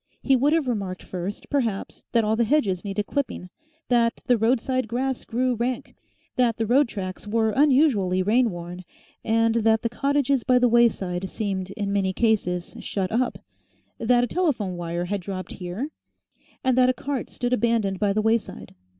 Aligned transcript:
He 0.23 0.35
would 0.35 0.51
have 0.53 0.67
remarked 0.67 1.03
first, 1.03 1.47
perhaps, 1.51 2.03
that 2.11 2.23
all 2.23 2.35
the 2.35 2.43
hedges 2.43 2.83
needed 2.83 3.05
clipping, 3.05 3.51
that 3.87 4.19
the 4.25 4.35
roadside 4.35 4.87
grass 4.87 5.23
grew 5.25 5.53
rank, 5.53 5.93
that 6.37 6.57
the 6.57 6.65
road 6.65 6.87
tracks 6.87 7.27
were 7.27 7.51
unusually 7.51 8.23
rainworn, 8.23 8.81
and 9.23 9.53
that 9.57 9.83
the 9.83 9.89
cottages 9.89 10.43
by 10.43 10.57
the 10.57 10.67
wayside 10.67 11.29
seemed 11.29 11.69
in 11.77 11.93
many 11.93 12.13
cases 12.13 12.75
shut 12.79 13.11
up, 13.11 13.37
that 13.99 14.23
a 14.23 14.27
telephone 14.27 14.75
wire 14.75 15.05
had 15.05 15.21
dropped 15.21 15.51
here, 15.51 15.89
and 16.63 16.75
that 16.75 16.89
a 16.89 16.93
cart 16.95 17.29
stood 17.29 17.53
abandoned 17.53 17.99
by 17.99 18.11
the 18.11 18.23
wayside. 18.23 18.73